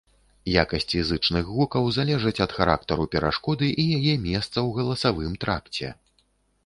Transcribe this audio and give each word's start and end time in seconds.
Якасці 0.61 1.01
зычных 1.09 1.51
гукаў 1.57 1.85
залежаць 1.99 2.43
ад 2.47 2.55
характару 2.59 3.03
перашкоды 3.17 3.67
і 3.83 3.85
яе 3.99 4.15
месца 4.27 4.51
ў 4.67 4.69
галасавым 4.79 5.33
тракце. 5.45 5.87